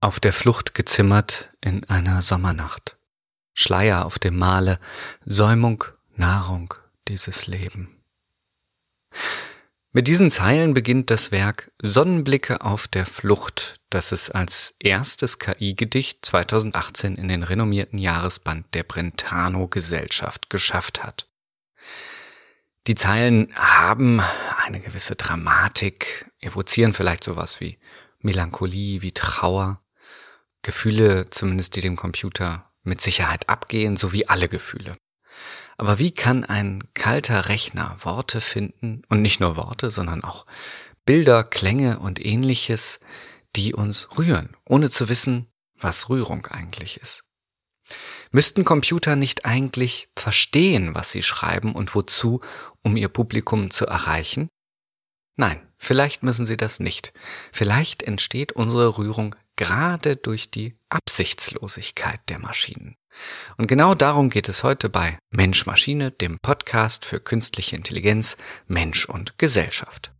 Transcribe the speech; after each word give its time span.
Auf 0.00 0.20
der 0.20 0.32
Flucht 0.32 0.74
gezimmert 0.74 1.50
in 1.60 1.82
einer 1.88 2.22
Sommernacht. 2.22 2.96
Schleier 3.52 4.06
auf 4.06 4.20
dem 4.20 4.36
Male, 4.36 4.78
Säumung, 5.24 5.82
Nahrung, 6.14 6.72
dieses 7.08 7.48
Leben. 7.48 7.96
Mit 9.90 10.06
diesen 10.06 10.30
Zeilen 10.30 10.72
beginnt 10.72 11.10
das 11.10 11.32
Werk 11.32 11.72
Sonnenblicke 11.82 12.60
auf 12.60 12.86
der 12.86 13.06
Flucht, 13.06 13.80
das 13.90 14.12
es 14.12 14.30
als 14.30 14.76
erstes 14.78 15.40
KI-Gedicht 15.40 16.24
2018 16.24 17.16
in 17.16 17.26
den 17.26 17.42
renommierten 17.42 17.98
Jahresband 17.98 18.72
der 18.74 18.84
Brentano 18.84 19.66
Gesellschaft 19.66 20.48
geschafft 20.48 21.02
hat. 21.02 21.26
Die 22.86 22.94
Zeilen 22.94 23.52
haben 23.56 24.22
eine 24.64 24.78
gewisse 24.78 25.16
Dramatik, 25.16 26.30
evozieren 26.40 26.92
vielleicht 26.92 27.24
sowas 27.24 27.60
wie 27.60 27.78
Melancholie, 28.20 29.02
wie 29.02 29.10
Trauer, 29.10 29.80
Gefühle, 30.68 31.30
zumindest 31.30 31.76
die 31.76 31.80
dem 31.80 31.96
Computer 31.96 32.70
mit 32.82 33.00
Sicherheit 33.00 33.48
abgehen, 33.48 33.96
sowie 33.96 34.26
alle 34.26 34.50
Gefühle. 34.50 34.98
Aber 35.78 35.98
wie 35.98 36.10
kann 36.10 36.44
ein 36.44 36.84
kalter 36.92 37.48
Rechner 37.48 37.96
Worte 38.02 38.42
finden 38.42 39.00
und 39.08 39.22
nicht 39.22 39.40
nur 39.40 39.56
Worte, 39.56 39.90
sondern 39.90 40.22
auch 40.22 40.44
Bilder, 41.06 41.42
Klänge 41.42 42.00
und 42.00 42.22
ähnliches, 42.22 43.00
die 43.56 43.72
uns 43.72 44.18
rühren, 44.18 44.58
ohne 44.66 44.90
zu 44.90 45.08
wissen, 45.08 45.46
was 45.74 46.10
Rührung 46.10 46.44
eigentlich 46.48 47.00
ist? 47.00 47.24
Müssten 48.30 48.66
Computer 48.66 49.16
nicht 49.16 49.46
eigentlich 49.46 50.10
verstehen, 50.18 50.94
was 50.94 51.12
sie 51.12 51.22
schreiben 51.22 51.74
und 51.74 51.94
wozu, 51.94 52.42
um 52.82 52.94
ihr 52.94 53.08
Publikum 53.08 53.70
zu 53.70 53.86
erreichen? 53.86 54.50
Nein, 55.36 55.66
vielleicht 55.78 56.22
müssen 56.22 56.44
sie 56.44 56.58
das 56.58 56.78
nicht. 56.78 57.14
Vielleicht 57.52 58.02
entsteht 58.02 58.52
unsere 58.52 58.98
Rührung 58.98 59.34
gerade 59.58 60.16
durch 60.16 60.50
die 60.50 60.78
Absichtslosigkeit 60.88 62.20
der 62.28 62.38
Maschinen. 62.38 62.96
Und 63.58 63.66
genau 63.66 63.94
darum 63.94 64.30
geht 64.30 64.48
es 64.48 64.62
heute 64.62 64.88
bei 64.88 65.18
Mensch 65.30 65.66
Maschine, 65.66 66.12
dem 66.12 66.38
Podcast 66.40 67.04
für 67.04 67.20
künstliche 67.20 67.76
Intelligenz, 67.76 68.38
Mensch 68.68 69.04
und 69.06 69.36
Gesellschaft. 69.36 70.12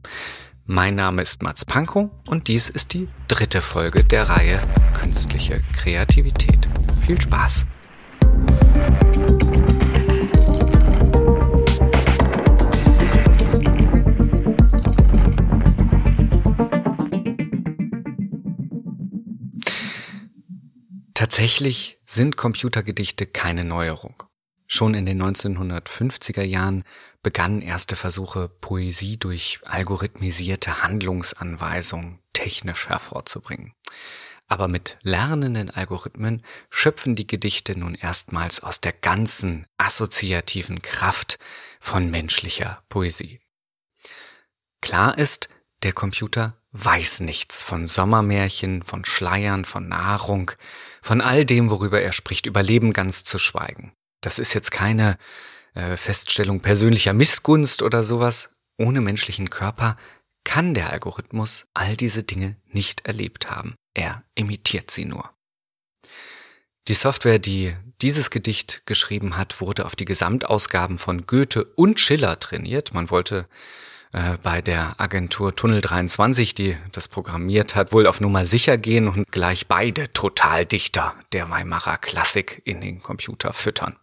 Mein 0.66 0.96
Name 0.96 1.22
ist 1.22 1.42
Mats 1.42 1.64
Pankow 1.64 2.10
und 2.26 2.48
dies 2.48 2.68
ist 2.68 2.92
die 2.92 3.08
dritte 3.28 3.62
Folge 3.62 4.04
der 4.04 4.28
Reihe 4.28 4.60
Künstliche 4.92 5.62
Kreativität. 5.72 6.68
Viel 7.06 7.20
Spaß! 7.20 7.64
Tatsächlich 21.18 21.98
sind 22.06 22.36
Computergedichte 22.36 23.26
keine 23.26 23.64
Neuerung. 23.64 24.22
Schon 24.68 24.94
in 24.94 25.04
den 25.04 25.20
1950er 25.20 26.44
Jahren 26.44 26.84
begannen 27.24 27.60
erste 27.60 27.96
Versuche, 27.96 28.48
Poesie 28.48 29.18
durch 29.18 29.58
algorithmisierte 29.64 30.84
Handlungsanweisungen 30.84 32.20
technisch 32.32 32.88
hervorzubringen. 32.88 33.72
Aber 34.46 34.68
mit 34.68 34.96
lernenden 35.02 35.70
Algorithmen 35.70 36.44
schöpfen 36.70 37.16
die 37.16 37.26
Gedichte 37.26 37.76
nun 37.76 37.96
erstmals 37.96 38.62
aus 38.62 38.80
der 38.80 38.92
ganzen 38.92 39.66
assoziativen 39.76 40.82
Kraft 40.82 41.40
von 41.80 42.12
menschlicher 42.12 42.84
Poesie. 42.88 43.40
Klar 44.80 45.18
ist, 45.18 45.48
der 45.82 45.94
Computer 45.94 46.62
weiß 46.70 47.20
nichts 47.20 47.64
von 47.64 47.88
Sommermärchen, 47.88 48.84
von 48.84 49.04
Schleiern, 49.04 49.64
von 49.64 49.88
Nahrung, 49.88 50.52
von 51.02 51.20
all 51.20 51.44
dem, 51.44 51.70
worüber 51.70 52.00
er 52.00 52.12
spricht, 52.12 52.46
über 52.46 52.62
Leben 52.62 52.92
ganz 52.92 53.24
zu 53.24 53.38
schweigen. 53.38 53.92
Das 54.20 54.38
ist 54.38 54.54
jetzt 54.54 54.70
keine 54.70 55.18
äh, 55.74 55.96
Feststellung 55.96 56.60
persönlicher 56.60 57.12
Missgunst 57.12 57.82
oder 57.82 58.02
sowas. 58.04 58.50
Ohne 58.78 59.00
menschlichen 59.00 59.50
Körper 59.50 59.96
kann 60.44 60.74
der 60.74 60.90
Algorithmus 60.90 61.66
all 61.74 61.96
diese 61.96 62.22
Dinge 62.22 62.56
nicht 62.66 63.06
erlebt 63.06 63.50
haben. 63.50 63.74
Er 63.94 64.24
imitiert 64.34 64.90
sie 64.90 65.04
nur. 65.04 65.30
Die 66.88 66.94
Software, 66.94 67.38
die 67.38 67.76
dieses 68.00 68.30
Gedicht 68.30 68.82
geschrieben 68.86 69.36
hat, 69.36 69.60
wurde 69.60 69.84
auf 69.84 69.94
die 69.94 70.06
Gesamtausgaben 70.06 70.96
von 70.96 71.26
Goethe 71.26 71.64
und 71.64 72.00
Schiller 72.00 72.38
trainiert. 72.38 72.94
Man 72.94 73.10
wollte 73.10 73.46
äh, 74.12 74.38
bei 74.42 74.62
der 74.62 75.00
Agentur 75.00 75.54
Tunnel 75.54 75.80
23, 75.80 76.54
die 76.54 76.76
das 76.92 77.08
programmiert 77.08 77.74
hat, 77.74 77.92
wohl 77.92 78.06
auf 78.06 78.20
Nummer 78.20 78.46
sicher 78.46 78.78
gehen 78.78 79.08
und 79.08 79.30
gleich 79.30 79.66
beide 79.66 80.12
Totaldichter 80.12 81.14
der 81.32 81.50
Weimarer 81.50 81.98
Klassik 81.98 82.62
in 82.64 82.80
den 82.80 83.02
Computer 83.02 83.52
füttern. 83.52 83.96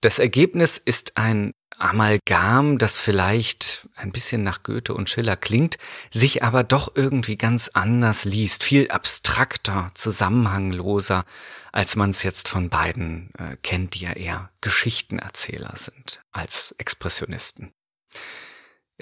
Das 0.00 0.18
Ergebnis 0.18 0.78
ist 0.78 1.16
ein 1.16 1.52
Amalgam, 1.80 2.76
das 2.76 2.98
vielleicht 2.98 3.88
ein 3.96 4.12
bisschen 4.12 4.42
nach 4.42 4.62
Goethe 4.62 4.92
und 4.92 5.08
Schiller 5.08 5.36
klingt, 5.36 5.78
sich 6.12 6.42
aber 6.42 6.62
doch 6.62 6.94
irgendwie 6.94 7.36
ganz 7.36 7.68
anders 7.72 8.26
liest, 8.26 8.62
viel 8.62 8.90
abstrakter, 8.90 9.90
zusammenhangloser, 9.94 11.24
als 11.72 11.96
man 11.96 12.10
es 12.10 12.22
jetzt 12.22 12.48
von 12.48 12.68
beiden 12.68 13.30
äh, 13.38 13.56
kennt, 13.62 13.94
die 13.94 14.00
ja 14.00 14.12
eher 14.12 14.50
Geschichtenerzähler 14.60 15.72
sind 15.74 16.20
als 16.32 16.74
Expressionisten. 16.76 17.72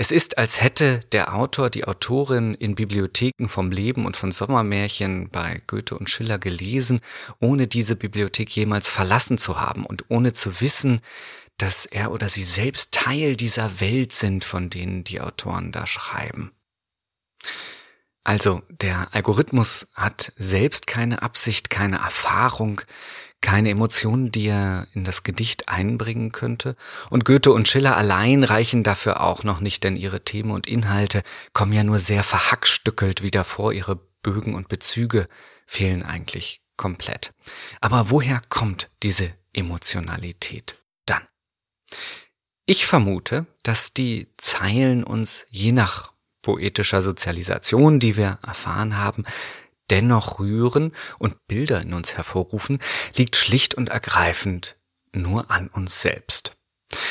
Es 0.01 0.13
ist, 0.13 0.39
als 0.39 0.63
hätte 0.63 1.01
der 1.11 1.35
Autor 1.35 1.71
die 1.71 1.83
Autorin 1.83 2.55
in 2.55 2.77
Bibliotheken 2.77 3.49
vom 3.49 3.73
Leben 3.73 4.07
und 4.07 4.17
von 4.17 4.31
Sommermärchen 4.31 5.29
bei 5.29 5.61
Goethe 5.67 5.99
und 5.99 6.09
Schiller 6.09 6.39
gelesen, 6.39 7.01
ohne 7.41 7.67
diese 7.67 7.97
Bibliothek 7.97 8.49
jemals 8.51 8.89
verlassen 8.89 9.39
zu 9.39 9.61
haben 9.61 9.85
und 9.85 10.05
ohne 10.09 10.33
zu 10.33 10.61
wissen, 10.61 11.01
dass 11.57 11.85
er 11.85 12.13
oder 12.13 12.29
sie 12.29 12.45
selbst 12.45 12.93
Teil 12.93 13.35
dieser 13.35 13.81
Welt 13.81 14.13
sind, 14.13 14.45
von 14.45 14.71
denen 14.71 15.03
die 15.03 15.21
Autoren 15.21 15.73
da 15.73 15.85
schreiben. 15.85 16.53
Also 18.23 18.63
der 18.69 19.09
Algorithmus 19.13 19.89
hat 19.95 20.33
selbst 20.37 20.87
keine 20.87 21.23
Absicht, 21.23 21.71
keine 21.71 21.97
Erfahrung, 21.97 22.83
keine 23.41 23.71
Emotionen, 23.71 24.33
die 24.33 24.49
er 24.49 24.89
in 24.95 25.05
das 25.05 25.23
Gedicht 25.23 25.69
einbringen 25.69 26.33
könnte. 26.33 26.77
Und 27.11 27.25
Goethe 27.25 27.53
und 27.53 27.69
Schiller 27.69 27.97
allein 27.97 28.45
reichen 28.45 28.83
dafür 28.83 29.21
auch 29.21 29.45
noch 29.45 29.61
nicht, 29.61 29.85
denn 29.85 29.97
ihre 29.97 30.25
Themen 30.25 30.51
und 30.51 30.67
Inhalte 30.67 31.23
kommen 31.53 31.73
ja 31.73 31.85
nur 31.85 31.99
sehr 31.99 32.25
verhackstückelt 32.25 33.23
wieder 33.23 33.45
vor, 33.45 33.73
ihre 33.73 33.97
Bögen 34.23 34.55
und 34.55 34.69
Bezüge 34.69 35.29
fehlen 35.67 36.03
eigentlich 36.03 36.63
komplett. 36.77 37.33
Aber 37.81 38.11
woher 38.11 38.43
kommt 38.49 38.91
diese 39.03 39.33
Emotionalität 39.53 40.83
dann? 41.07 41.23
Ich 42.67 42.87
vermute, 42.87 43.47
dass 43.63 43.95
die 43.95 44.29
Zeilen 44.37 45.05
uns 45.05 45.47
je 45.49 45.73
nach 45.73 46.13
poetischer 46.43 47.03
Sozialisation, 47.03 48.01
die 48.01 48.17
wir 48.17 48.39
erfahren 48.47 48.97
haben, 48.97 49.25
dennoch 49.91 50.39
rühren 50.39 50.93
und 51.19 51.47
Bilder 51.47 51.81
in 51.81 51.95
uns 51.95 52.17
hervorrufen, 52.17 52.79
liegt 53.17 53.37
schlicht 53.37 53.75
und 53.75 53.89
ergreifend 53.89 54.77
nur 55.13 55.51
an 55.51 55.69
uns 55.69 56.03
selbst. 56.03 56.57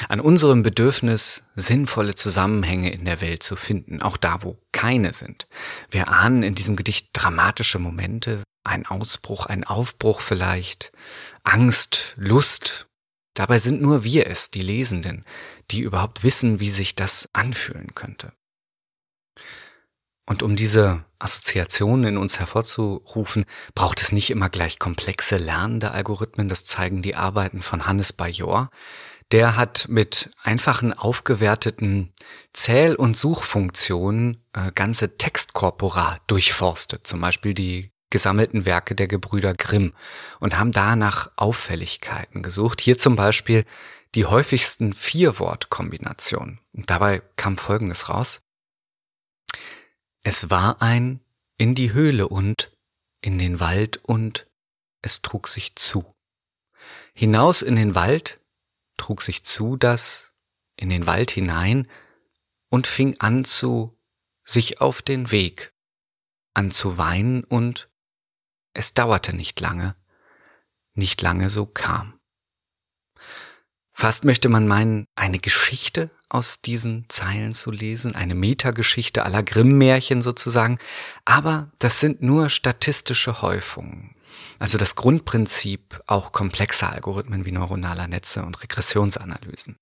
An 0.09 0.19
unserem 0.19 0.63
Bedürfnis, 0.63 1.47
sinnvolle 1.55 2.15
Zusammenhänge 2.15 2.91
in 2.91 3.05
der 3.05 3.21
Welt 3.21 3.43
zu 3.43 3.55
finden, 3.55 4.01
auch 4.01 4.17
da, 4.17 4.41
wo 4.41 4.57
keine 4.71 5.13
sind. 5.13 5.47
Wir 5.91 6.07
ahnen 6.07 6.41
in 6.41 6.55
diesem 6.55 6.75
Gedicht 6.75 7.09
dramatische 7.13 7.77
Momente, 7.77 8.43
ein 8.63 8.85
Ausbruch, 8.85 9.45
ein 9.45 9.63
Aufbruch 9.63 10.21
vielleicht, 10.21 10.91
Angst, 11.43 12.15
Lust. 12.17 12.87
Dabei 13.35 13.59
sind 13.59 13.81
nur 13.81 14.03
wir 14.03 14.27
es, 14.27 14.49
die 14.49 14.63
Lesenden, 14.63 15.23
die 15.69 15.81
überhaupt 15.81 16.23
wissen, 16.23 16.59
wie 16.59 16.71
sich 16.71 16.95
das 16.95 17.29
anfühlen 17.33 17.93
könnte. 17.93 18.33
Und 20.27 20.43
um 20.43 20.57
diese 20.57 21.05
Assoziationen 21.19 22.05
in 22.05 22.17
uns 22.17 22.37
hervorzurufen, 22.37 23.45
braucht 23.73 24.01
es 24.01 24.11
nicht 24.11 24.29
immer 24.29 24.49
gleich 24.49 24.77
komplexe 24.77 25.37
lernende 25.37 25.91
Algorithmen. 25.91 26.49
Das 26.49 26.65
zeigen 26.65 27.01
die 27.01 27.15
Arbeiten 27.15 27.61
von 27.61 27.87
Hannes 27.87 28.11
Bajor. 28.13 28.69
Der 29.31 29.55
hat 29.55 29.87
mit 29.89 30.29
einfachen 30.43 30.93
aufgewerteten 30.93 32.13
Zähl- 32.53 32.95
und 32.95 33.17
Suchfunktionen 33.17 34.43
äh, 34.53 34.71
ganze 34.73 35.17
Textkorpora 35.17 36.17
durchforstet, 36.27 37.07
zum 37.07 37.21
Beispiel 37.21 37.53
die 37.53 37.91
gesammelten 38.09 38.65
Werke 38.65 38.95
der 38.95 39.07
Gebrüder 39.07 39.53
Grimm 39.53 39.93
und 40.39 40.57
haben 40.57 40.71
da 40.71 40.95
nach 40.95 41.31
Auffälligkeiten 41.35 42.41
gesucht. 42.41 42.79
Hier 42.81 42.97
zum 42.97 43.15
Beispiel 43.15 43.65
die 44.15 44.25
häufigsten 44.25 44.93
Vier-Wort-Kombinationen. 44.93 46.59
Dabei 46.73 47.21
kam 47.35 47.57
Folgendes 47.57 48.09
raus. 48.09 48.41
Es 50.29 50.49
war 50.49 50.81
ein 50.81 51.21
in 51.57 51.73
die 51.73 51.93
Höhle 51.93 52.27
und 52.27 52.69
in 53.21 53.39
den 53.39 53.61
Wald 53.61 54.03
und 54.03 54.45
es 55.01 55.21
trug 55.21 55.47
sich 55.47 55.77
zu. 55.77 56.13
Hinaus 57.13 57.61
in 57.61 57.77
den 57.77 57.95
Wald 57.95 58.41
trug 58.97 59.21
sich 59.21 59.45
zu 59.45 59.77
das 59.77 60.33
in 60.75 60.89
den 60.89 61.07
Wald 61.07 61.31
hinein 61.31 61.87
und 62.67 62.87
fing 62.87 63.15
an 63.19 63.45
zu 63.45 63.97
sich 64.43 64.81
auf 64.81 65.01
den 65.01 65.31
Weg, 65.31 65.73
an 66.53 66.71
zu 66.71 66.97
weinen 66.97 67.45
und 67.45 67.89
es 68.73 68.93
dauerte 68.93 69.33
nicht 69.33 69.61
lange, 69.61 69.95
nicht 70.93 71.21
lange 71.21 71.49
so 71.49 71.65
kam. 71.65 72.19
Fast 73.93 74.25
möchte 74.25 74.49
man 74.49 74.67
meinen, 74.67 75.05
eine 75.15 75.39
Geschichte 75.39 76.11
aus 76.29 76.61
diesen 76.61 77.05
Zeilen 77.09 77.53
zu 77.53 77.71
lesen, 77.71 78.15
eine 78.15 78.35
Metageschichte 78.35 79.23
aller 79.23 79.43
Grimm-Märchen 79.43 80.21
sozusagen, 80.21 80.77
aber 81.25 81.71
das 81.79 81.99
sind 81.99 82.21
nur 82.21 82.49
statistische 82.49 83.41
Häufungen. 83.41 84.15
Also 84.59 84.77
das 84.77 84.95
Grundprinzip 84.95 86.01
auch 86.05 86.31
komplexer 86.31 86.91
Algorithmen 86.91 87.45
wie 87.45 87.51
neuronaler 87.51 88.07
Netze 88.07 88.43
und 88.43 88.61
Regressionsanalysen. 88.61 89.77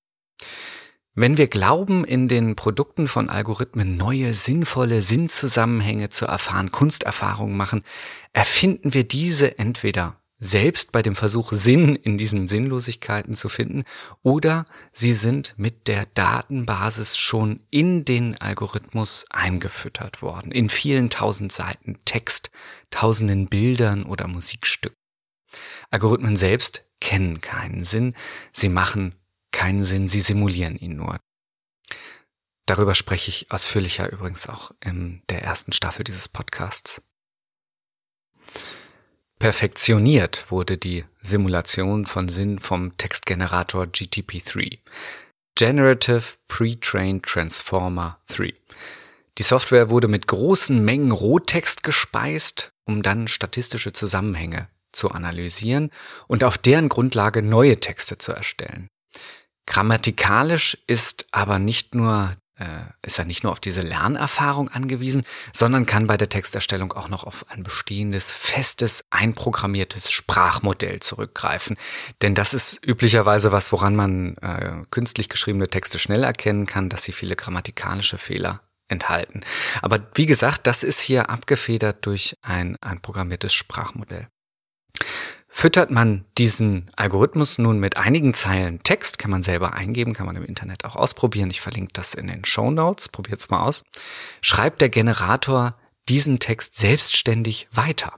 Wenn 1.18 1.38
wir 1.38 1.48
glauben, 1.48 2.04
in 2.04 2.28
den 2.28 2.58
Produkten 2.58 3.08
von 3.08 3.30
Algorithmen 3.30 3.96
neue, 3.96 4.34
sinnvolle 4.34 5.02
Sinnzusammenhänge 5.02 6.10
zu 6.10 6.26
erfahren, 6.26 6.72
Kunsterfahrungen 6.72 7.56
machen, 7.56 7.84
erfinden 8.34 8.94
wir 8.94 9.06
diese 9.06 9.58
entweder 9.58 10.20
selbst 10.46 10.92
bei 10.92 11.02
dem 11.02 11.16
Versuch, 11.16 11.52
Sinn 11.52 11.96
in 11.96 12.18
diesen 12.18 12.48
Sinnlosigkeiten 12.48 13.34
zu 13.34 13.50
finden, 13.50 13.84
oder 14.24 14.66
sie 14.92 15.14
sind 15.14 15.54
mit 15.58 15.88
der 15.88 16.06
Datenbasis 16.06 17.18
schon 17.18 17.62
in 17.70 18.06
den 18.06 18.38
Algorithmus 18.40 19.26
eingefüttert 19.30 20.22
worden, 20.22 20.52
in 20.52 20.70
vielen 20.70 21.10
tausend 21.10 21.52
Seiten 21.52 22.00
Text, 22.06 22.52
tausenden 22.92 23.48
Bildern 23.48 24.04
oder 24.04 24.28
Musikstücken. 24.28 24.98
Algorithmen 25.92 26.36
selbst 26.36 26.86
kennen 27.00 27.42
keinen 27.42 27.84
Sinn, 27.84 28.16
sie 28.54 28.70
machen 28.70 29.16
keinen 29.52 29.84
Sinn, 29.84 30.08
sie 30.08 30.22
simulieren 30.22 30.78
ihn 30.78 30.96
nur. 30.96 31.20
Darüber 32.66 32.96
spreche 32.96 33.30
ich 33.30 33.52
ausführlicher 33.52 34.12
übrigens 34.12 34.50
auch 34.50 34.72
in 34.82 35.22
der 35.30 35.44
ersten 35.44 35.72
Staffel 35.72 36.04
dieses 36.04 36.28
Podcasts. 36.28 37.02
Perfektioniert 39.40 40.50
wurde 40.50 40.78
die 40.78 41.06
Simulation 41.22 42.06
von 42.06 42.30
Sinn 42.30 42.60
vom 42.60 42.98
Textgenerator 42.98 43.84
GTP3. 43.84 44.80
Generative 45.56 46.24
Pre-Trained 46.48 47.24
Transformer 47.24 48.20
3. 48.28 48.54
Die 49.38 49.44
Software 49.44 49.90
wurde 49.90 50.08
mit 50.08 50.28
großen 50.28 50.84
Mengen 50.84 51.12
Rohtext 51.12 51.84
gespeist, 51.84 52.72
um 52.86 53.04
dann 53.04 53.28
statistische 53.28 53.92
Zusammenhänge 53.92 54.70
zu 54.94 55.12
analysieren 55.12 55.92
und 56.28 56.44
auf 56.44 56.58
deren 56.58 56.88
Grundlage 56.88 57.42
neue 57.42 57.80
Texte 57.80 58.18
zu 58.18 58.32
erstellen. 58.32 58.88
Grammatikalisch 59.68 60.78
ist 60.88 61.28
aber 61.32 61.60
nicht 61.60 61.96
nur 61.96 62.36
ist 63.02 63.20
er 63.20 63.26
nicht 63.26 63.44
nur 63.44 63.52
auf 63.52 63.60
diese 63.60 63.82
Lernerfahrung 63.82 64.70
angewiesen, 64.70 65.24
sondern 65.52 65.86
kann 65.86 66.08
bei 66.08 66.16
der 66.16 66.30
Texterstellung 66.30 66.94
auch 66.94 67.10
noch 67.10 67.26
auf 67.26 67.46
ein 67.50 67.64
bestehendes, 67.64 68.32
festes, 68.32 69.04
einprogrammiertes 69.10 70.10
Sprachmodell 70.10 71.02
zurückgreifen. 71.02 71.76
Denn 72.22 72.34
das 72.34 72.54
ist 72.54 72.86
üblicherweise 72.86 73.52
was, 73.52 73.72
woran 73.72 73.96
man 73.96 74.38
äh, 74.38 74.84
künstlich 74.90 75.28
geschriebene 75.28 75.68
Texte 75.68 76.00
schnell 76.00 76.24
erkennen 76.24 76.66
kann, 76.66 76.88
dass 76.88 77.04
sie 77.04 77.12
viele 77.12 77.36
grammatikalische 77.36 78.18
Fehler 78.18 78.62
enthalten. 78.88 79.42
Aber 79.82 80.00
wie 80.14 80.26
gesagt, 80.26 80.68
das 80.68 80.84
ist 80.84 81.00
hier 81.00 81.30
abgefedert 81.30 82.06
durch 82.06 82.38
ein, 82.42 82.78
ein 82.82 83.02
programmiertes 83.02 83.54
Sprachmodell. 83.54 84.28
Füttert 85.66 85.90
man 85.90 86.26
diesen 86.38 86.92
Algorithmus 86.96 87.58
nun 87.58 87.80
mit 87.80 87.98
einigen 87.98 88.36
Zeilen 88.36 88.84
Text, 88.84 89.18
kann 89.18 89.32
man 89.32 89.42
selber 89.42 89.74
eingeben, 89.74 90.14
kann 90.14 90.28
man 90.28 90.36
im 90.36 90.46
Internet 90.46 90.86
auch 90.86 90.96
ausprobieren. 90.96 91.50
Ich 91.50 91.60
verlinke 91.60 91.92
das 91.92 92.14
in 92.14 92.28
den 92.28 92.46
Show 92.46 92.70
Notes. 92.70 93.10
Probiert's 93.10 93.50
mal 93.50 93.64
aus. 93.64 93.84
Schreibt 94.42 94.80
der 94.82 94.90
Generator 94.90 95.76
diesen 96.08 96.38
Text 96.38 96.76
selbstständig 96.76 97.68
weiter. 97.72 98.14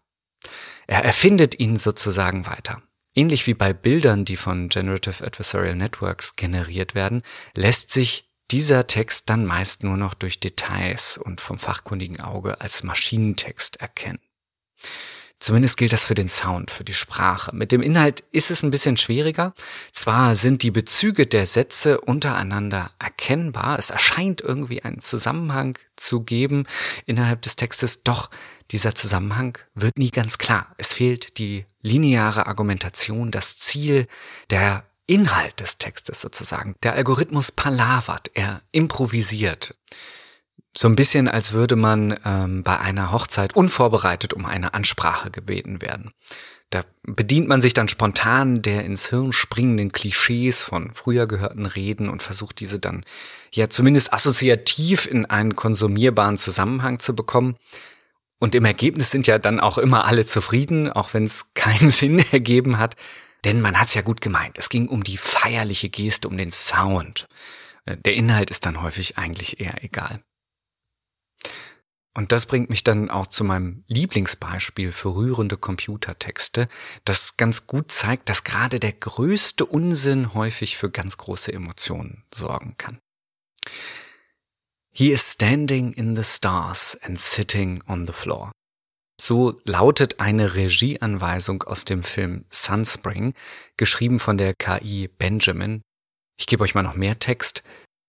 Er 0.88 1.06
erfindet 1.06 1.58
ihn 1.58 1.78
sozusagen 1.78 2.48
weiter. 2.48 2.82
Ähnlich 3.16 3.48
wie 3.48 3.54
bei 3.54 3.72
Bildern, 3.72 4.26
die 4.26 4.36
von 4.36 4.68
Generative 4.68 5.26
Adversarial 5.26 5.78
Networks 5.78 6.36
generiert 6.36 6.96
werden, 6.96 7.24
lässt 7.56 7.92
sich 7.92 8.30
dieser 8.52 8.88
Text 8.88 9.30
dann 9.30 9.46
meist 9.46 9.86
nur 9.86 9.96
noch 9.96 10.16
durch 10.16 10.42
Details 10.42 11.18
und 11.18 11.40
vom 11.40 11.60
fachkundigen 11.60 12.20
Auge 12.20 12.60
als 12.60 12.84
Maschinentext 12.84 13.78
erkennen. 13.78 14.20
Zumindest 15.40 15.78
gilt 15.78 15.94
das 15.94 16.04
für 16.04 16.16
den 16.16 16.30
Sound, 16.30 16.72
für 16.72 16.84
die 16.84 16.94
Sprache. 16.94 17.56
Mit 17.56 17.72
dem 17.72 17.82
Inhalt 17.82 18.24
ist 18.32 18.50
es 18.50 18.64
ein 18.64 18.72
bisschen 18.72 18.98
schwieriger. 18.98 19.54
Zwar 19.92 20.36
sind 20.36 20.64
die 20.64 20.72
Bezüge 20.72 21.28
der 21.28 21.46
Sätze 21.46 22.02
untereinander 22.02 22.92
erkennbar, 22.98 23.78
es 23.78 23.92
erscheint 23.92 24.42
irgendwie 24.42 24.84
einen 24.84 25.00
Zusammenhang 25.00 25.78
zu 25.96 26.24
geben 26.24 26.66
innerhalb 27.06 27.44
des 27.44 27.56
Textes, 27.56 28.04
doch 28.04 28.30
dieser 28.72 28.96
Zusammenhang 28.96 29.58
wird 29.76 29.98
nie 29.98 30.12
ganz 30.12 30.38
klar. 30.38 30.74
Es 30.78 30.94
fehlt 30.94 31.38
die 31.38 31.66
lineare 31.82 32.48
Argumentation, 32.48 33.32
das 33.32 33.58
Ziel, 33.58 34.08
der 34.50 34.84
Inhalt 35.06 35.62
des 35.62 35.78
Textes 35.78 36.20
sozusagen. 36.20 36.76
Der 36.84 36.94
Algorithmus 36.94 37.52
palavert, 37.52 38.30
er 38.34 38.62
improvisiert. 38.72 39.76
So 40.78 40.88
ein 40.88 40.96
bisschen, 40.96 41.28
als 41.28 41.54
würde 41.54 41.76
man 41.76 42.20
ähm, 42.24 42.62
bei 42.62 42.80
einer 42.80 43.12
Hochzeit 43.12 43.56
unvorbereitet 43.56 44.36
um 44.36 44.46
eine 44.46 44.76
Ansprache 44.76 45.32
gebeten 45.32 45.82
werden. 45.82 46.12
Da 46.70 46.82
bedient 47.02 47.48
man 47.48 47.62
sich 47.62 47.74
dann 47.74 47.88
spontan 47.88 48.62
der 48.62 48.86
ins 48.86 49.10
Hirn 49.10 49.34
springenden 49.34 49.92
Klischees 49.92 50.62
von 50.62 50.92
früher 50.94 51.26
gehörten 51.26 51.66
Reden 51.66 52.10
und 52.10 52.22
versucht 52.22 52.60
diese 52.60 52.78
dann 52.78 53.06
ja 53.52 53.70
zumindest 53.70 54.14
assoziativ 54.14 55.08
in 55.08 55.26
einen 55.26 55.56
konsumierbaren 55.56 56.38
Zusammenhang 56.38 57.00
zu 57.00 57.16
bekommen. 57.16 57.56
Und 58.38 58.54
im 58.54 58.66
Ergebnis 58.66 59.10
sind 59.10 59.26
ja 59.26 59.40
dann 59.40 59.60
auch 59.60 59.80
immer 59.80 60.06
alle 60.06 60.28
zufrieden, 60.28 60.92
auch 60.92 61.16
wenn 61.16 61.24
es 61.24 61.54
keinen 61.56 61.90
Sinn 61.90 62.24
ergeben 62.32 62.78
hat. 62.78 62.96
Denn 63.46 63.62
man 63.62 63.80
hat 63.80 63.88
es 63.88 63.96
ja 63.96 64.04
gut 64.04 64.22
gemeint. 64.22 64.60
Es 64.60 64.70
ging 64.70 64.90
um 64.90 65.04
die 65.04 65.18
feierliche 65.18 65.90
Geste, 65.90 66.28
um 66.28 66.38
den 66.38 66.52
Sound. 66.52 67.28
Äh, 67.86 67.98
der 67.98 68.14
Inhalt 68.14 68.52
ist 68.52 68.68
dann 68.68 68.84
häufig 68.84 69.18
eigentlich 69.18 69.60
eher 69.60 69.84
egal. 69.84 70.22
Und 72.18 72.32
das 72.32 72.48
bringt 72.48 72.72
mich 72.72 72.84
dann 72.84 73.12
auch 73.12 73.28
zu 73.28 73.44
meinem 73.44 73.84
Lieblingsbeispiel 73.86 74.90
für 74.90 75.14
rührende 75.14 75.56
Computertexte, 75.56 76.68
das 77.06 77.38
ganz 77.38 77.68
gut 77.68 77.92
zeigt, 77.92 78.28
dass 78.28 78.44
gerade 78.44 78.80
der 78.80 78.94
größte 78.94 79.68
Unsinn 79.68 80.34
häufig 80.34 80.78
für 80.78 80.90
ganz 80.90 81.18
große 81.18 81.54
Emotionen 81.54 82.24
sorgen 82.34 82.74
kann. 82.80 82.98
He 84.92 85.12
is 85.12 85.34
standing 85.34 85.94
in 85.94 86.16
the 86.16 86.24
stars 86.24 86.98
and 87.04 87.20
sitting 87.20 87.84
on 87.88 88.08
the 88.08 88.14
floor. 88.14 88.52
So 89.22 89.62
lautet 89.66 90.20
eine 90.20 90.56
Regieanweisung 90.56 91.62
aus 91.62 91.86
dem 91.86 92.02
Film 92.02 92.46
Sunspring, 92.50 93.36
geschrieben 93.78 94.18
von 94.18 94.40
der 94.40 94.56
KI 94.56 95.08
Benjamin. 95.08 95.84
Ich 96.40 96.48
gebe 96.48 96.64
euch 96.64 96.74
mal 96.74 96.82
noch 96.82 96.96
mehr 96.96 97.20
Text. 97.20 97.62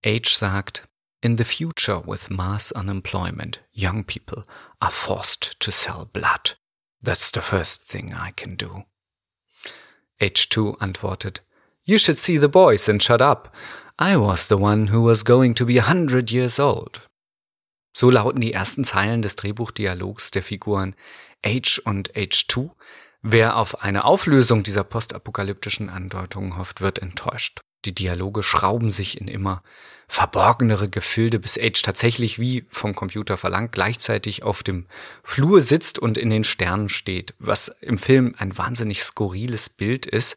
Age 0.02 0.35
sagt, 0.35 0.88
In 1.20 1.37
the 1.37 1.44
future, 1.44 1.98
with 1.98 2.30
mass 2.30 2.70
unemployment, 2.72 3.58
young 3.72 4.04
people 4.04 4.44
are 4.80 4.90
forced 4.90 5.58
to 5.58 5.72
sell 5.72 6.08
blood. 6.12 6.54
That's 7.02 7.32
the 7.32 7.40
first 7.40 7.82
thing 7.82 8.14
I 8.14 8.30
can 8.30 8.54
do. 8.54 8.84
H2 10.20 10.78
antwortet, 10.78 11.40
You 11.82 11.98
should 11.98 12.18
see 12.18 12.38
the 12.38 12.48
boys 12.48 12.88
and 12.88 13.02
shut 13.02 13.20
up. 13.20 13.54
I 13.98 14.16
was 14.16 14.46
the 14.46 14.56
one 14.56 14.88
who 14.88 15.02
was 15.02 15.25
going 15.25 15.54
to 15.54 15.66
be 15.66 15.78
a 15.78 15.88
hundred 15.88 16.30
years 16.30 16.60
old. 16.60 17.08
So 17.92 18.10
lauten 18.10 18.40
die 18.40 18.52
ersten 18.52 18.84
Zeilen 18.84 19.22
des 19.22 19.34
Drehbuchdialogs 19.34 20.30
der 20.30 20.42
Figuren 20.42 20.94
H 21.44 21.80
und 21.84 22.12
H2. 22.12 22.70
Wer 23.22 23.56
auf 23.56 23.82
eine 23.82 24.04
Auflösung 24.04 24.62
dieser 24.62 24.84
postapokalyptischen 24.84 25.90
Andeutungen 25.90 26.56
hofft, 26.56 26.80
wird 26.80 27.00
enttäuscht. 27.00 27.60
Die 27.88 27.95
Dialoge 27.95 28.42
schrauben 28.42 28.90
sich 28.90 29.18
in 29.18 29.28
immer 29.28 29.62
verborgenere 30.09 30.90
Gefilde, 30.90 31.38
bis 31.38 31.59
Age 31.59 31.80
tatsächlich 31.80 32.38
wie 32.38 32.66
vom 32.68 32.95
Computer 32.95 33.38
verlangt 33.38 33.73
gleichzeitig 33.73 34.42
auf 34.42 34.62
dem 34.62 34.85
Flur 35.23 35.62
sitzt 35.62 35.99
und 35.99 36.18
in 36.18 36.28
den 36.28 36.45
Sternen 36.45 36.90
steht, 36.90 37.33
was 37.38 37.68
im 37.80 37.97
Film 37.97 38.35
ein 38.37 38.59
wahnsinnig 38.59 39.02
skurriles 39.02 39.71
Bild 39.71 40.04
ist. 40.04 40.37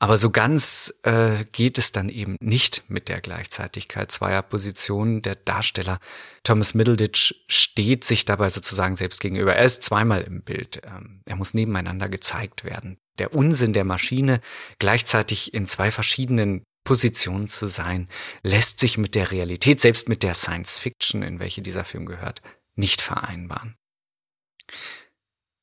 Aber 0.00 0.18
so 0.18 0.30
ganz 0.30 0.92
äh, 1.04 1.44
geht 1.52 1.78
es 1.78 1.92
dann 1.92 2.08
eben 2.08 2.34
nicht 2.40 2.82
mit 2.88 3.08
der 3.08 3.20
Gleichzeitigkeit 3.20 4.10
zweier 4.10 4.42
Positionen. 4.42 5.22
Der 5.22 5.36
Darsteller 5.36 6.00
Thomas 6.42 6.74
Middleditch 6.74 7.44
steht 7.46 8.02
sich 8.02 8.24
dabei 8.24 8.50
sozusagen 8.50 8.96
selbst 8.96 9.20
gegenüber. 9.20 9.54
Er 9.54 9.64
ist 9.64 9.84
zweimal 9.84 10.22
im 10.22 10.42
Bild. 10.42 10.82
Ähm, 10.84 11.20
er 11.26 11.36
muss 11.36 11.54
nebeneinander 11.54 12.08
gezeigt 12.08 12.64
werden. 12.64 12.98
Der 13.18 13.34
Unsinn 13.34 13.72
der 13.72 13.84
Maschine 13.84 14.40
gleichzeitig 14.78 15.52
in 15.52 15.66
zwei 15.66 15.90
verschiedenen 15.90 16.62
Position 16.88 17.48
zu 17.48 17.66
sein, 17.66 18.08
lässt 18.42 18.80
sich 18.80 18.96
mit 18.96 19.14
der 19.14 19.30
Realität, 19.30 19.78
selbst 19.78 20.08
mit 20.08 20.22
der 20.22 20.34
Science 20.34 20.78
Fiction, 20.78 21.22
in 21.22 21.38
welche 21.38 21.60
dieser 21.60 21.84
Film 21.84 22.06
gehört, 22.06 22.40
nicht 22.76 23.02
vereinbaren. 23.02 23.76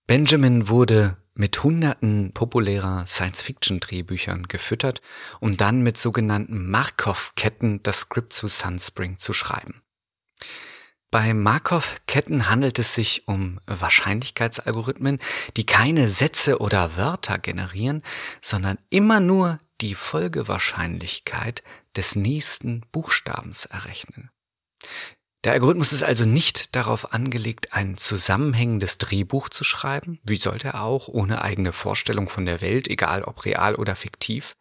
Benjamin 0.05 0.67
wurde 0.67 1.17
mit 1.33 1.63
hunderten 1.63 2.31
populärer 2.31 3.07
Science-Fiction-Drehbüchern 3.07 4.43
gefüttert, 4.43 5.01
um 5.39 5.57
dann 5.57 5.81
mit 5.81 5.97
sogenannten 5.97 6.69
Markov-Ketten 6.69 7.81
das 7.81 8.01
Skript 8.01 8.31
zu 8.31 8.47
Sunspring 8.47 9.17
zu 9.17 9.33
schreiben. 9.33 9.81
Bei 11.09 11.33
Markov-Ketten 11.33 12.49
handelt 12.51 12.77
es 12.77 12.93
sich 12.93 13.27
um 13.27 13.59
Wahrscheinlichkeitsalgorithmen, 13.65 15.17
die 15.57 15.65
keine 15.65 16.07
Sätze 16.07 16.59
oder 16.59 16.97
Wörter 16.97 17.39
generieren, 17.39 18.03
sondern 18.41 18.77
immer 18.91 19.19
nur 19.19 19.57
die 19.81 19.95
Folgewahrscheinlichkeit 19.95 21.63
des 21.95 22.15
nächsten 22.15 22.81
Buchstabens 22.91 23.65
errechnen. 23.65 24.29
Der 25.43 25.53
Algorithmus 25.53 25.93
ist 25.93 26.01
also 26.01 26.25
nicht 26.25 26.75
darauf 26.75 27.13
angelegt, 27.13 27.73
ein 27.73 27.97
zusammenhängendes 27.97 28.97
Drehbuch 28.97 29.49
zu 29.49 29.63
schreiben, 29.63 30.19
wie 30.23 30.37
sollte 30.37 30.69
er 30.69 30.81
auch, 30.81 31.07
ohne 31.07 31.43
eigene 31.43 31.71
Vorstellung 31.71 32.29
von 32.29 32.47
der 32.47 32.61
Welt, 32.61 32.87
egal 32.87 33.23
ob 33.23 33.45
real 33.45 33.75
oder 33.75 33.95
fiktiv. 33.95 34.57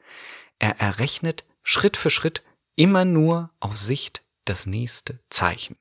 Er 0.58 0.80
errechnet 0.80 1.44
Schritt 1.62 1.96
für 1.96 2.10
Schritt 2.10 2.42
immer 2.76 3.06
nur 3.06 3.50
aus 3.60 3.86
Sicht 3.86 4.24
das 4.44 4.66
nächste 4.66 5.20
Zeichen. 5.30 5.76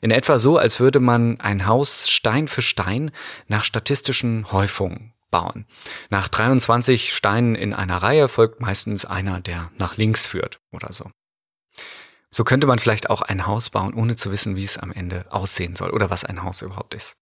In 0.00 0.10
etwa 0.10 0.38
so, 0.38 0.56
als 0.56 0.80
würde 0.80 1.00
man 1.00 1.38
ein 1.40 1.66
Haus 1.66 2.08
Stein 2.08 2.48
für 2.48 2.62
Stein 2.62 3.10
nach 3.48 3.64
statistischen 3.64 4.50
Häufungen 4.52 5.12
bauen. 5.36 5.66
Nach 6.08 6.28
23 6.28 7.12
Steinen 7.12 7.56
in 7.56 7.74
einer 7.74 7.98
Reihe 7.98 8.26
folgt 8.26 8.62
meistens 8.62 9.04
einer, 9.04 9.38
der 9.38 9.70
nach 9.76 9.98
links 9.98 10.26
führt 10.26 10.60
oder 10.72 10.94
so. 10.94 11.10
So 12.30 12.42
könnte 12.42 12.66
man 12.66 12.78
vielleicht 12.78 13.10
auch 13.10 13.20
ein 13.20 13.46
Haus 13.46 13.68
bauen, 13.68 13.92
ohne 13.92 14.16
zu 14.16 14.32
wissen, 14.32 14.56
wie 14.56 14.64
es 14.64 14.78
am 14.78 14.92
Ende 14.92 15.26
aussehen 15.28 15.76
soll 15.76 15.90
oder 15.90 16.08
was 16.08 16.24
ein 16.24 16.42
Haus 16.42 16.62
überhaupt 16.62 16.94
ist. 16.94 17.18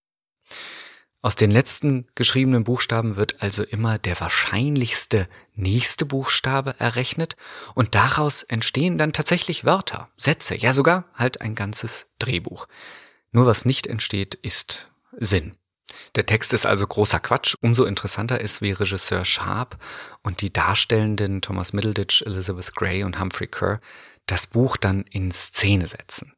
Aus 1.23 1.35
den 1.35 1.51
letzten 1.51 2.07
geschriebenen 2.15 2.63
Buchstaben 2.63 3.17
wird 3.17 3.43
also 3.43 3.65
immer 3.65 3.99
der 3.99 4.21
wahrscheinlichste 4.21 5.29
nächste 5.55 6.07
Buchstabe 6.07 6.79
errechnet 6.79 7.35
und 7.75 7.97
daraus 7.97 8.45
entstehen 8.45 8.97
dann 8.97 9.13
tatsächlich 9.13 9.65
Wörter, 9.65 10.09
Sätze, 10.17 10.55
ja 10.55 10.73
sogar 10.73 11.07
halt 11.15 11.41
ein 11.41 11.57
ganzes 11.57 12.07
Drehbuch. 12.21 12.69
Nur 13.33 13.47
was 13.47 13.65
nicht 13.65 13.89
entsteht, 13.89 14.37
ist 14.37 14.89
Sinn. 15.19 15.57
Der 16.15 16.27
Text 16.27 16.53
ist 16.53 16.67
also 16.67 16.87
großer 16.87 17.21
Quatsch. 17.21 17.57
Umso 17.61 17.85
interessanter 17.85 18.41
ist, 18.41 18.63
wie 18.63 18.73
Regisseur 18.73 19.25
Sharp 19.25 19.77
und 20.23 20.41
die 20.41 20.53
Darstellenden 20.53 21.43
Thomas 21.43 21.73
Middleditch, 21.73 22.23
Elizabeth 22.23 22.75
Gray 22.75 23.05
und 23.05 23.21
Humphrey 23.21 23.49
Kerr 23.49 23.81
das 24.27 24.47
Buch 24.47 24.77
dann 24.77 25.03
in 25.11 25.31
Szene 25.33 25.87
setzen. 25.87 26.33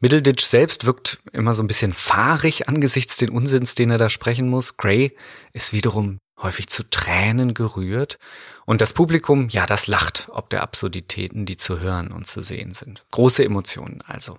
Middleditch 0.00 0.44
selbst 0.44 0.86
wirkt 0.86 1.18
immer 1.32 1.54
so 1.54 1.62
ein 1.62 1.66
bisschen 1.66 1.92
fahrig 1.92 2.68
angesichts 2.68 3.16
den 3.16 3.30
Unsinns, 3.30 3.74
den 3.74 3.90
er 3.90 3.98
da 3.98 4.08
sprechen 4.08 4.48
muss. 4.48 4.76
Gray 4.76 5.16
ist 5.52 5.72
wiederum 5.72 6.18
häufig 6.40 6.68
zu 6.68 6.88
Tränen 6.88 7.52
gerührt. 7.52 8.18
Und 8.64 8.80
das 8.80 8.92
Publikum, 8.92 9.48
ja, 9.48 9.66
das 9.66 9.88
lacht 9.88 10.28
ob 10.30 10.50
der 10.50 10.62
Absurditäten, 10.62 11.46
die 11.46 11.56
zu 11.56 11.80
hören 11.80 12.12
und 12.12 12.26
zu 12.26 12.42
sehen 12.42 12.72
sind. 12.72 13.04
Große 13.10 13.44
Emotionen 13.44 14.02
also. 14.06 14.38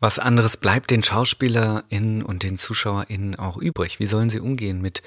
Was 0.00 0.20
anderes 0.20 0.56
bleibt 0.56 0.92
den 0.92 1.02
SchauspielerInnen 1.02 2.22
und 2.22 2.44
den 2.44 2.56
ZuschauerInnen 2.56 3.34
auch 3.34 3.56
übrig? 3.56 3.98
Wie 3.98 4.06
sollen 4.06 4.30
sie 4.30 4.38
umgehen 4.38 4.80
mit 4.80 5.02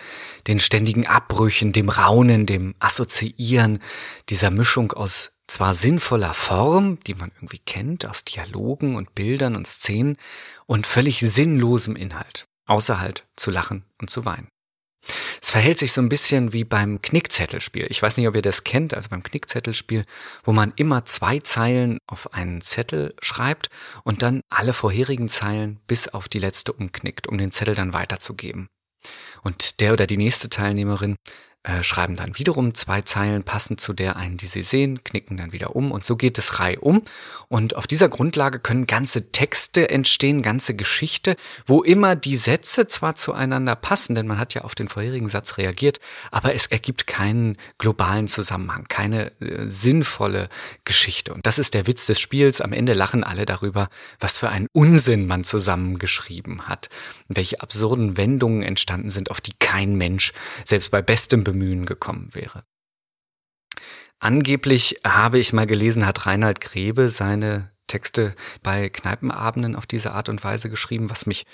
den 0.48 0.60
ständigen 0.60 1.08
Abbrüchen, 1.08 1.72
dem 1.72 1.88
Raunen, 1.88 2.46
dem 2.46 2.76
Assoziieren, 2.80 3.80
dieser 4.28 4.52
Mischung 4.52 4.92
aus 4.92 5.38
zwar 5.48 5.74
sinnvoller 5.74 6.34
Form, 6.34 7.00
die 7.08 7.14
man 7.14 7.32
irgendwie 7.36 7.60
kennt 7.60 8.06
aus 8.06 8.26
Dialogen 8.26 8.96
und 8.96 9.16
Bildern 9.16 9.56
und 9.56 9.66
Szenen, 9.66 10.18
und 10.66 10.88
völlig 10.88 11.20
sinnlosem 11.20 11.96
Inhalt, 11.96 12.48
außer 12.66 13.00
halt 13.00 13.28
zu 13.38 13.50
lachen 13.50 13.86
und 14.00 14.10
zu 14.10 14.26
weinen. 14.26 14.51
Es 15.42 15.52
verhält 15.52 15.80
sich 15.80 15.94
so 15.94 16.02
ein 16.02 16.10
bisschen 16.10 16.54
wie 16.54 16.64
beim 16.64 17.02
Knickzettelspiel. 17.02 17.88
Ich 17.90 18.02
weiß 18.02 18.18
nicht, 18.18 18.28
ob 18.28 18.36
ihr 18.36 18.42
das 18.42 18.64
kennt, 18.64 18.94
also 18.94 19.10
beim 19.10 19.24
Knickzettelspiel, 19.24 20.06
wo 20.44 20.52
man 20.52 20.74
immer 20.76 21.06
zwei 21.06 21.40
Zeilen 21.40 21.98
auf 22.08 22.34
einen 22.34 22.62
Zettel 22.62 23.16
schreibt 23.22 23.70
und 24.04 24.22
dann 24.22 24.42
alle 24.50 24.74
vorherigen 24.74 25.30
Zeilen 25.30 25.80
bis 25.88 26.08
auf 26.08 26.30
die 26.30 26.40
letzte 26.40 26.74
umknickt, 26.74 27.28
um 27.28 27.38
den 27.38 27.52
Zettel 27.52 27.76
dann 27.76 27.94
weiterzugeben. 27.94 28.68
Und 29.42 29.80
der 29.80 29.94
oder 29.94 30.06
die 30.06 30.18
nächste 30.18 30.50
Teilnehmerin 30.50 31.16
äh, 31.64 31.84
schreiben 31.84 32.16
dann 32.16 32.40
wiederum 32.40 32.74
zwei 32.74 33.02
Zeilen 33.04 33.44
passend 33.44 33.80
zu 33.80 33.94
der 33.94 34.16
einen, 34.16 34.38
die 34.38 34.48
sie 34.48 34.64
sehen, 34.64 35.04
knicken 35.04 35.38
dann 35.38 35.52
wieder 35.52 35.76
um 35.76 35.92
und 35.92 36.04
so 36.04 36.16
geht 36.16 36.40
es 36.40 36.60
reihum. 36.60 37.04
Und 37.50 37.76
auf 37.76 37.86
dieser 37.86 38.10
Grundlage 38.10 38.58
können 38.58 38.88
ganze 38.88 39.32
Texte 39.32 39.90
entstehen, 39.90 40.42
ganze 40.42 40.76
Geschichte, 40.76 41.36
wo 41.68 41.84
immer 41.84 42.16
die 42.16 42.36
Sätze 42.36 42.88
zwar 42.88 43.14
zueinander 43.14 43.76
passen, 43.76 44.16
denn 44.16 44.26
man 44.26 44.40
hat 44.40 44.56
ja 44.56 44.64
auf 44.64 44.74
den 44.74 44.88
vorherigen 44.88 45.30
Satz 45.30 45.60
reagiert, 45.60 46.00
aber 46.32 46.56
es 46.56 46.66
ergibt 46.66 47.06
keinen 47.06 47.58
globalen 47.78 48.28
Zusammenhang, 48.28 48.86
keine 48.88 49.32
äh, 49.40 49.68
sinnvolle 49.68 50.50
Geschichte. 50.84 51.32
Und 51.32 51.46
das 51.46 51.60
ist 51.60 51.76
der 51.76 51.86
Witz 51.86 52.08
des 52.08 52.20
Spiels. 52.20 52.62
Am 52.62 52.74
Ende 52.74 52.94
lachen 52.94 53.24
alle 53.24 53.46
darüber, 53.46 53.90
was 54.20 54.40
für 54.40 54.50
einen 54.50 54.68
Unsinn 54.74 55.28
man 55.28 55.44
zusammengeschrieben 55.44 56.68
hat, 56.68 56.90
welche 57.28 57.62
absurden 57.62 58.18
Wendungen 58.18 58.64
entstanden 58.64 59.12
sind, 59.12 59.30
auf 59.30 59.42
die 59.42 59.54
kein 59.60 59.96
Mensch, 59.96 60.34
selbst 60.66 60.90
bei 60.90 61.04
bestem 61.04 61.44
Bemühen 61.52 61.86
gekommen 61.86 62.34
wäre. 62.34 62.64
Angeblich 64.20 65.00
habe 65.06 65.40
ich 65.40 65.54
mal 65.54 65.68
gelesen, 65.68 66.06
hat 66.06 66.26
Reinhard 66.26 66.62
Grebe 66.62 67.10
seine 67.10 67.72
Texte 67.88 68.36
bei 68.62 68.90
Kneipenabenden 68.90 69.76
auf 69.76 69.86
diese 69.86 70.12
Art 70.12 70.30
und 70.30 70.44
Weise 70.44 70.70
geschrieben, 70.70 71.10
was 71.10 71.26
mich 71.26 71.46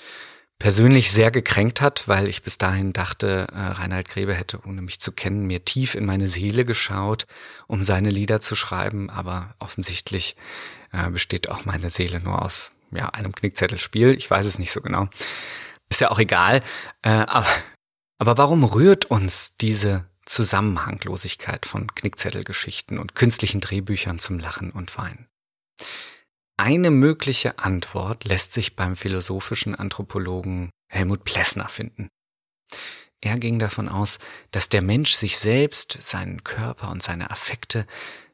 persönlich 0.58 1.12
sehr 1.12 1.30
gekränkt 1.30 1.80
hat, 1.80 2.08
weil 2.08 2.26
ich 2.28 2.42
bis 2.42 2.58
dahin 2.58 2.92
dachte, 2.92 3.46
äh, 3.52 3.58
Reinhard 3.58 4.08
Grebe 4.08 4.34
hätte, 4.34 4.60
ohne 4.66 4.82
mich 4.82 5.00
zu 5.00 5.12
kennen, 5.12 5.46
mir 5.46 5.64
tief 5.64 5.94
in 5.94 6.04
meine 6.04 6.28
Seele 6.28 6.64
geschaut, 6.64 7.26
um 7.68 7.84
seine 7.84 8.10
Lieder 8.10 8.40
zu 8.40 8.56
schreiben, 8.56 9.08
aber 9.08 9.54
offensichtlich 9.60 10.36
äh, 10.92 11.10
besteht 11.10 11.48
auch 11.48 11.64
meine 11.64 11.90
Seele 11.90 12.20
nur 12.20 12.42
aus 12.42 12.72
ja, 12.90 13.08
einem 13.10 13.34
Knickzettelspiel. 13.34 14.16
Ich 14.16 14.30
weiß 14.30 14.46
es 14.46 14.58
nicht 14.58 14.72
so 14.72 14.80
genau. 14.80 15.08
Ist 15.88 16.00
ja 16.00 16.10
auch 16.10 16.18
egal. 16.18 16.60
Äh, 17.02 17.10
aber 17.10 17.46
aber 18.18 18.36
warum 18.36 18.64
rührt 18.64 19.06
uns 19.06 19.56
diese 19.56 20.04
Zusammenhanglosigkeit 20.26 21.64
von 21.64 21.94
Knickzettelgeschichten 21.94 22.98
und 22.98 23.14
künstlichen 23.14 23.60
Drehbüchern 23.60 24.18
zum 24.18 24.38
Lachen 24.38 24.70
und 24.70 24.96
Weinen? 24.98 25.26
Eine 26.56 26.90
mögliche 26.90 27.60
Antwort 27.60 28.24
lässt 28.24 28.52
sich 28.52 28.74
beim 28.74 28.96
philosophischen 28.96 29.76
Anthropologen 29.76 30.70
Helmut 30.88 31.22
Plessner 31.24 31.68
finden. 31.68 32.08
Er 33.20 33.38
ging 33.38 33.58
davon 33.58 33.88
aus, 33.88 34.18
dass 34.50 34.68
der 34.68 34.82
Mensch 34.82 35.12
sich 35.12 35.38
selbst, 35.38 35.96
seinen 36.00 36.44
Körper 36.44 36.90
und 36.90 37.02
seine 37.02 37.30
Affekte 37.30 37.86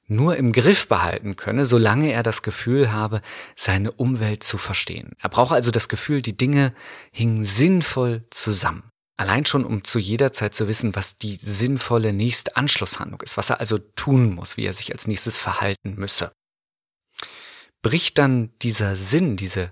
nur 0.06 0.36
im 0.36 0.52
Griff 0.52 0.88
behalten 0.88 1.36
könne, 1.36 1.64
solange 1.64 2.12
er 2.12 2.22
das 2.22 2.42
Gefühl 2.42 2.92
habe, 2.92 3.22
seine 3.56 3.92
Umwelt 3.92 4.42
zu 4.42 4.58
verstehen. 4.58 5.12
Er 5.18 5.30
braucht 5.30 5.52
also 5.52 5.70
das 5.70 5.88
Gefühl, 5.88 6.20
die 6.20 6.36
Dinge 6.36 6.74
hingen 7.10 7.44
sinnvoll 7.44 8.24
zusammen. 8.30 8.90
Allein 9.16 9.46
schon, 9.46 9.64
um 9.64 9.84
zu 9.84 9.98
jeder 9.98 10.32
Zeit 10.32 10.54
zu 10.54 10.66
wissen, 10.66 10.96
was 10.96 11.18
die 11.18 11.36
sinnvolle 11.36 12.12
nächste 12.12 12.56
Anschlusshandlung 12.56 13.20
ist, 13.20 13.36
was 13.36 13.50
er 13.50 13.60
also 13.60 13.78
tun 13.78 14.34
muss, 14.34 14.56
wie 14.56 14.66
er 14.66 14.72
sich 14.72 14.92
als 14.92 15.06
nächstes 15.06 15.38
verhalten 15.38 15.94
müsse. 15.94 16.32
Bricht 17.82 18.18
dann 18.18 18.50
dieser 18.62 18.96
Sinn, 18.96 19.36
diese, 19.36 19.70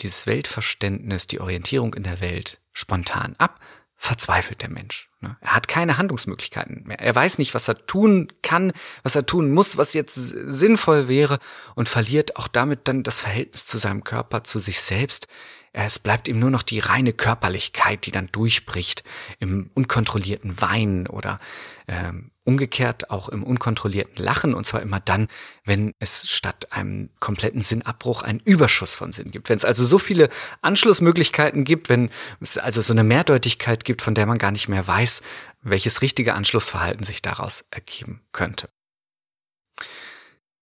dieses 0.00 0.26
Weltverständnis, 0.26 1.28
die 1.28 1.40
Orientierung 1.40 1.94
in 1.94 2.02
der 2.02 2.20
Welt 2.20 2.60
spontan 2.72 3.36
ab, 3.36 3.60
verzweifelt 4.02 4.62
der 4.62 4.70
Mensch. 4.70 5.10
Ne? 5.20 5.36
Er 5.42 5.54
hat 5.54 5.68
keine 5.68 5.98
Handlungsmöglichkeiten 5.98 6.84
mehr. 6.84 6.98
Er 6.98 7.14
weiß 7.14 7.36
nicht, 7.36 7.52
was 7.52 7.68
er 7.68 7.86
tun 7.86 8.32
kann, 8.42 8.72
was 9.02 9.14
er 9.14 9.26
tun 9.26 9.52
muss, 9.52 9.76
was 9.76 9.92
jetzt 9.92 10.14
sinnvoll 10.14 11.06
wäre 11.06 11.38
und 11.74 11.86
verliert 11.86 12.36
auch 12.36 12.48
damit 12.48 12.88
dann 12.88 13.02
das 13.02 13.20
Verhältnis 13.20 13.66
zu 13.66 13.76
seinem 13.76 14.02
Körper, 14.02 14.42
zu 14.42 14.58
sich 14.58 14.80
selbst, 14.80 15.28
es 15.72 15.98
bleibt 15.98 16.26
ihm 16.26 16.38
nur 16.38 16.50
noch 16.50 16.62
die 16.62 16.80
reine 16.80 17.12
Körperlichkeit, 17.12 18.04
die 18.06 18.10
dann 18.10 18.28
durchbricht 18.32 19.04
im 19.38 19.70
unkontrollierten 19.74 20.60
Weinen 20.60 21.06
oder 21.06 21.38
ähm, 21.86 22.32
umgekehrt 22.44 23.10
auch 23.10 23.28
im 23.28 23.44
unkontrollierten 23.44 24.24
Lachen 24.24 24.54
und 24.54 24.64
zwar 24.64 24.82
immer 24.82 24.98
dann, 24.98 25.28
wenn 25.64 25.94
es 26.00 26.28
statt 26.28 26.72
einem 26.72 27.10
kompletten 27.20 27.62
Sinnabbruch 27.62 28.22
einen 28.22 28.40
Überschuss 28.40 28.96
von 28.96 29.12
Sinn 29.12 29.30
gibt. 29.30 29.48
Wenn 29.48 29.58
es 29.58 29.64
also 29.64 29.84
so 29.84 30.00
viele 30.00 30.28
Anschlussmöglichkeiten 30.60 31.62
gibt, 31.62 31.88
wenn 31.88 32.10
es 32.40 32.58
also 32.58 32.82
so 32.82 32.92
eine 32.92 33.04
Mehrdeutigkeit 33.04 33.84
gibt, 33.84 34.02
von 34.02 34.14
der 34.14 34.26
man 34.26 34.38
gar 34.38 34.50
nicht 34.50 34.68
mehr 34.68 34.86
weiß, 34.86 35.22
welches 35.62 36.02
richtige 36.02 36.34
Anschlussverhalten 36.34 37.04
sich 37.04 37.22
daraus 37.22 37.64
ergeben 37.70 38.22
könnte. 38.32 38.68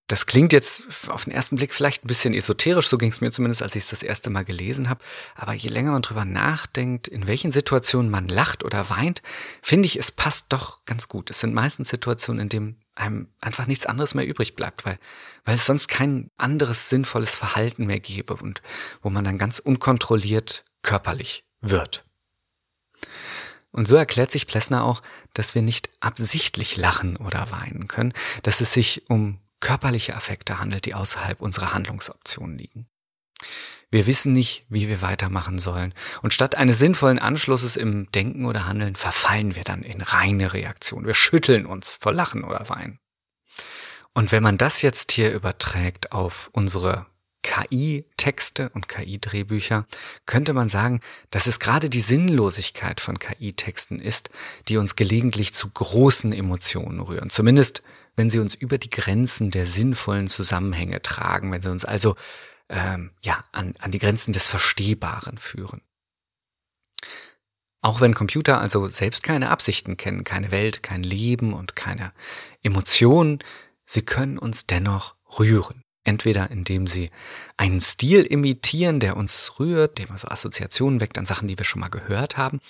Das 0.08 0.24
klingt 0.24 0.54
jetzt 0.54 0.84
auf 1.08 1.24
den 1.24 1.34
ersten 1.34 1.56
Blick 1.56 1.74
vielleicht 1.74 2.02
ein 2.02 2.08
bisschen 2.08 2.32
esoterisch, 2.32 2.88
so 2.88 2.96
ging 2.96 3.10
es 3.10 3.20
mir 3.20 3.30
zumindest, 3.30 3.62
als 3.62 3.76
ich 3.76 3.84
es 3.84 3.90
das 3.90 4.02
erste 4.02 4.30
Mal 4.30 4.44
gelesen 4.44 4.88
habe. 4.88 5.04
Aber 5.34 5.52
je 5.52 5.68
länger 5.68 5.92
man 5.92 6.00
drüber 6.00 6.24
nachdenkt, 6.24 7.08
in 7.08 7.26
welchen 7.26 7.52
Situationen 7.52 8.10
man 8.10 8.26
lacht 8.26 8.64
oder 8.64 8.88
weint, 8.88 9.20
finde 9.60 9.84
ich, 9.84 9.98
es 9.98 10.10
passt 10.10 10.46
doch 10.48 10.82
ganz 10.86 11.08
gut. 11.08 11.28
Es 11.28 11.40
sind 11.40 11.52
meistens 11.52 11.90
Situationen, 11.90 12.40
in 12.40 12.48
denen 12.48 12.80
einem 12.94 13.28
einfach 13.42 13.66
nichts 13.66 13.84
anderes 13.84 14.14
mehr 14.14 14.26
übrig 14.26 14.56
bleibt, 14.56 14.86
weil, 14.86 14.98
weil 15.44 15.56
es 15.56 15.66
sonst 15.66 15.88
kein 15.88 16.30
anderes 16.38 16.88
sinnvolles 16.88 17.34
Verhalten 17.34 17.84
mehr 17.84 18.00
gäbe 18.00 18.34
und 18.34 18.62
wo 19.02 19.10
man 19.10 19.24
dann 19.24 19.36
ganz 19.36 19.58
unkontrolliert 19.58 20.64
körperlich 20.82 21.44
wird. 21.60 22.06
Und 23.72 23.86
so 23.86 23.96
erklärt 23.96 24.30
sich 24.30 24.46
Plessner 24.46 24.84
auch, 24.84 25.02
dass 25.34 25.54
wir 25.54 25.60
nicht 25.60 25.90
absichtlich 26.00 26.78
lachen 26.78 27.18
oder 27.18 27.50
weinen 27.50 27.88
können, 27.88 28.14
dass 28.42 28.62
es 28.62 28.72
sich 28.72 29.08
um 29.10 29.38
körperliche 29.60 30.14
Affekte 30.14 30.58
handelt, 30.58 30.84
die 30.86 30.94
außerhalb 30.94 31.40
unserer 31.40 31.72
Handlungsoptionen 31.72 32.58
liegen. 32.58 32.88
Wir 33.90 34.06
wissen 34.06 34.34
nicht, 34.34 34.66
wie 34.68 34.88
wir 34.88 35.00
weitermachen 35.00 35.58
sollen. 35.58 35.94
Und 36.20 36.34
statt 36.34 36.56
eines 36.56 36.78
sinnvollen 36.78 37.18
Anschlusses 37.18 37.76
im 37.76 38.10
Denken 38.12 38.44
oder 38.44 38.66
Handeln 38.66 38.96
verfallen 38.96 39.54
wir 39.54 39.64
dann 39.64 39.82
in 39.82 40.02
reine 40.02 40.52
Reaktion. 40.52 41.06
Wir 41.06 41.14
schütteln 41.14 41.64
uns 41.64 41.96
vor 41.98 42.12
Lachen 42.12 42.44
oder 42.44 42.68
Weinen. 42.68 42.98
Und 44.12 44.30
wenn 44.30 44.42
man 44.42 44.58
das 44.58 44.82
jetzt 44.82 45.12
hier 45.12 45.32
überträgt 45.32 46.12
auf 46.12 46.50
unsere 46.52 47.06
KI-Texte 47.42 48.68
und 48.70 48.88
KI-Drehbücher, 48.88 49.86
könnte 50.26 50.52
man 50.52 50.68
sagen, 50.68 51.00
dass 51.30 51.46
es 51.46 51.60
gerade 51.60 51.88
die 51.88 52.00
Sinnlosigkeit 52.00 53.00
von 53.00 53.18
KI-Texten 53.18 54.00
ist, 54.00 54.28
die 54.68 54.76
uns 54.76 54.96
gelegentlich 54.96 55.54
zu 55.54 55.70
großen 55.70 56.32
Emotionen 56.32 57.00
rühren. 57.00 57.30
Zumindest, 57.30 57.82
wenn 58.18 58.28
sie 58.28 58.40
uns 58.40 58.54
über 58.54 58.78
die 58.78 58.90
Grenzen 58.90 59.50
der 59.50 59.64
sinnvollen 59.64 60.28
Zusammenhänge 60.28 61.00
tragen, 61.00 61.50
wenn 61.52 61.62
sie 61.62 61.70
uns 61.70 61.84
also 61.84 62.16
ähm, 62.68 63.12
ja, 63.22 63.44
an, 63.52 63.74
an 63.78 63.90
die 63.90 63.98
Grenzen 63.98 64.32
des 64.32 64.46
Verstehbaren 64.46 65.38
führen. 65.38 65.80
Auch 67.80 68.00
wenn 68.00 68.14
Computer 68.14 68.60
also 68.60 68.88
selbst 68.88 69.22
keine 69.22 69.50
Absichten 69.50 69.96
kennen, 69.96 70.24
keine 70.24 70.50
Welt, 70.50 70.82
kein 70.82 71.02
Leben 71.02 71.54
und 71.54 71.76
keine 71.76 72.12
Emotionen, 72.62 73.38
sie 73.86 74.02
können 74.02 74.36
uns 74.36 74.66
dennoch 74.66 75.14
rühren. 75.38 75.84
Entweder 76.08 76.50
indem 76.50 76.86
sie 76.86 77.10
einen 77.58 77.82
Stil 77.82 78.22
imitieren, 78.22 78.98
der 78.98 79.18
uns 79.18 79.60
rührt, 79.60 79.98
dem 79.98 80.10
also 80.10 80.28
Assoziationen 80.28 81.02
weckt 81.02 81.18
an 81.18 81.26
Sachen, 81.26 81.48
die 81.48 81.58
wir 81.58 81.66
schon 81.66 81.80
mal 81.80 81.90
gehört 81.90 82.38
haben, 82.38 82.60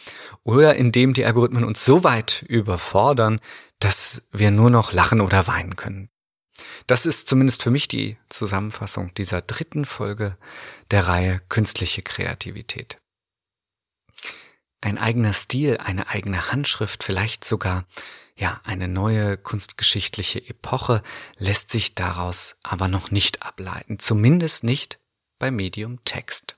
oder 0.42 0.75
indem 0.75 1.14
die 1.14 1.25
Algorithmen 1.25 1.62
uns 1.62 1.85
so 1.85 2.02
weit 2.02 2.45
überfordern, 2.49 3.38
dass 3.78 4.26
wir 4.33 4.50
nur 4.50 4.71
noch 4.71 4.92
lachen 4.92 5.21
oder 5.21 5.47
weinen 5.47 5.76
können. 5.76 6.11
Das 6.88 7.07
ist 7.07 7.28
zumindest 7.28 7.62
für 7.62 7.71
mich 7.71 7.87
die 7.87 8.16
Zusammenfassung 8.28 9.14
dieser 9.14 9.40
dritten 9.40 9.85
Folge 9.85 10.37
der 10.90 11.07
Reihe 11.07 11.40
Künstliche 11.49 12.02
Kreativität. 12.02 12.99
Ein 14.80 14.99
eigener 14.99 15.33
Stil, 15.33 15.76
eine 15.76 16.09
eigene 16.09 16.50
Handschrift, 16.50 17.04
vielleicht 17.04 17.45
sogar 17.45 17.85
ja, 18.38 18.61
eine 18.64 18.87
neue 18.87 19.37
kunstgeschichtliche 19.37 20.38
Epoche 20.49 21.02
lässt 21.37 21.71
sich 21.71 21.97
daraus 21.97 22.57
aber 22.62 22.87
noch 22.87 23.11
nicht 23.11 23.42
ableiten, 23.42 23.99
zumindest 23.99 24.62
nicht 24.62 25.00
bei 25.40 25.50
Medium 25.50 26.04
Text. 26.04 26.57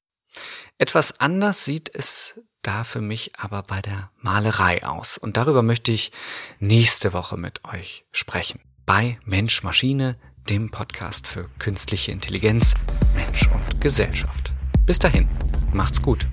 Etwas 0.77 1.21
anders 1.21 1.65
sieht 1.65 1.93
es 1.93 2.39
da 2.63 2.85
für 2.85 3.01
mich 3.01 3.39
aber 3.39 3.63
bei 3.63 3.81
der 3.81 4.11
Malerei 4.19 4.85
aus 4.85 5.17
und 5.17 5.39
darüber 5.39 5.63
möchte 5.63 5.91
ich 5.91 6.13
nächste 6.59 7.15
Woche 7.15 7.39
mit 7.39 7.65
euch 7.65 8.05
sprechen 8.13 8.61
bei 8.85 9.19
Mensch 9.25 9.63
Maschine, 9.63 10.17
dem 10.49 10.71
Podcast 10.71 11.27
für 11.27 11.49
künstliche 11.59 12.13
Intelligenz, 12.13 12.75
Mensch 13.15 13.49
und 13.49 13.81
Gesellschaft. 13.81 14.53
Bis 14.85 14.99
dahin, 14.99 15.29
macht's 15.73 16.03
gut. 16.03 16.27